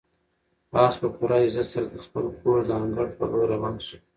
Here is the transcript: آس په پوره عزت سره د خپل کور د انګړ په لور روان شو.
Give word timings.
آس 0.83 0.95
په 1.01 1.07
پوره 1.15 1.37
عزت 1.45 1.67
سره 1.73 1.85
د 1.91 1.95
خپل 2.05 2.23
کور 2.39 2.57
د 2.65 2.71
انګړ 2.83 3.07
په 3.17 3.23
لور 3.31 3.47
روان 3.53 3.75
شو. 3.85 3.97